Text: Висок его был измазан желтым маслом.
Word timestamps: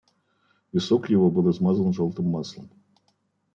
Висок 0.73 1.09
его 1.11 1.29
был 1.29 1.51
измазан 1.51 1.93
желтым 1.93 2.25
маслом. 2.25 2.67